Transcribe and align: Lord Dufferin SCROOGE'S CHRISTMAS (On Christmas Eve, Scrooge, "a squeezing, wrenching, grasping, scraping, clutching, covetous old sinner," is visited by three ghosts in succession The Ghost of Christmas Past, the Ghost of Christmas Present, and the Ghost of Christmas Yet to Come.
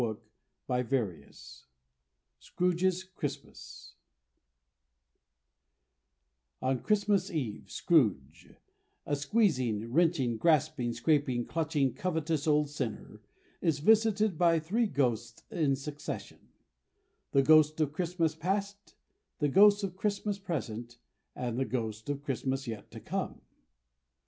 Lord 0.03 0.17
Dufferin 0.67 1.31
SCROOGE'S 2.39 3.03
CHRISTMAS 3.03 3.93
(On 6.63 6.79
Christmas 6.81 7.29
Eve, 7.29 7.69
Scrooge, 7.69 8.49
"a 9.05 9.15
squeezing, 9.15 9.93
wrenching, 9.93 10.37
grasping, 10.37 10.91
scraping, 10.93 11.45
clutching, 11.45 11.93
covetous 11.93 12.47
old 12.47 12.71
sinner," 12.71 13.21
is 13.61 13.77
visited 13.77 14.39
by 14.39 14.57
three 14.59 14.87
ghosts 14.87 15.43
in 15.51 15.75
succession 15.75 16.49
The 17.31 17.43
Ghost 17.43 17.79
of 17.79 17.93
Christmas 17.93 18.33
Past, 18.33 18.95
the 19.37 19.49
Ghost 19.49 19.83
of 19.83 19.95
Christmas 19.95 20.39
Present, 20.39 20.97
and 21.35 21.59
the 21.59 21.65
Ghost 21.65 22.09
of 22.09 22.23
Christmas 22.23 22.65
Yet 22.65 22.89
to 22.89 22.99
Come. 22.99 23.41